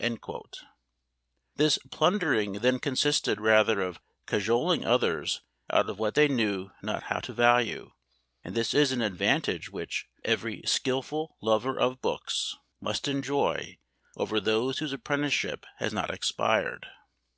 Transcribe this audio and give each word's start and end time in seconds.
_"This 1.56 1.78
plundering 1.90 2.52
then 2.60 2.78
consisted 2.78 3.38
rather 3.42 3.82
of 3.82 4.00
cajoling 4.24 4.86
others 4.86 5.42
out 5.68 5.90
of 5.90 5.98
what 5.98 6.14
they 6.14 6.28
knew 6.28 6.70
not 6.82 7.02
how 7.02 7.20
to 7.20 7.34
value; 7.34 7.92
and 8.42 8.54
this 8.54 8.72
is 8.72 8.90
an 8.90 9.02
advantage 9.02 9.68
which 9.70 10.08
every 10.24 10.62
skilful 10.64 11.36
lover 11.42 11.78
of 11.78 12.00
books 12.00 12.56
must 12.80 13.06
enjoy 13.06 13.76
over 14.16 14.40
those 14.40 14.78
whose 14.78 14.94
apprenticeship 14.94 15.66
has 15.76 15.92
not 15.92 16.08
expired. 16.08 16.86